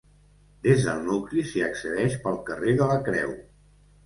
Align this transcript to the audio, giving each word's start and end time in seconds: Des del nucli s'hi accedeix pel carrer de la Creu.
Des 0.67 0.85
del 0.87 1.03
nucli 1.09 1.43
s'hi 1.49 1.61
accedeix 1.67 2.17
pel 2.25 2.41
carrer 2.49 2.75
de 2.81 2.89
la 2.95 2.97
Creu. 3.11 3.37